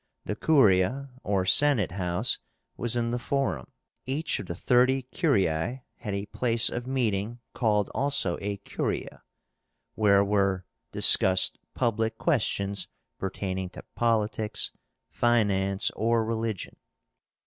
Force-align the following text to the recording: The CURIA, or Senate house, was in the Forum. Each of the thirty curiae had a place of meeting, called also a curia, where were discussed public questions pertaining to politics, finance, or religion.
The 0.25 0.35
CURIA, 0.35 1.11
or 1.21 1.45
Senate 1.45 1.91
house, 1.91 2.39
was 2.75 2.95
in 2.95 3.11
the 3.11 3.19
Forum. 3.19 3.71
Each 4.07 4.39
of 4.39 4.47
the 4.47 4.55
thirty 4.55 5.03
curiae 5.03 5.83
had 5.97 6.15
a 6.15 6.25
place 6.25 6.69
of 6.71 6.87
meeting, 6.87 7.39
called 7.53 7.91
also 7.93 8.35
a 8.41 8.57
curia, 8.57 9.21
where 9.93 10.23
were 10.25 10.65
discussed 10.91 11.59
public 11.75 12.17
questions 12.17 12.87
pertaining 13.19 13.69
to 13.77 13.83
politics, 13.95 14.71
finance, 15.11 15.91
or 15.95 16.25
religion. 16.25 16.77